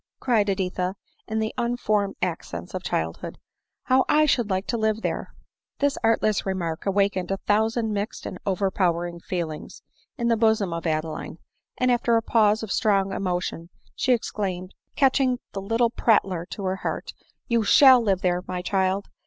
[0.19, 0.95] cried Edi tha
[1.27, 3.37] in the unformed accents of childhood;—"
[3.89, 5.31] how I should like to live there!"
[5.79, 9.83] This artless remark awakened a thousand mixed and overpowering feelings
[10.17, 11.37] in the bosom of Adeline;
[11.77, 16.77] and, after a pause of strong emotion, she exclaimed, catching the litde prattler to her
[16.77, 17.13] heart
[17.47, 19.07] —"You shall live there, my child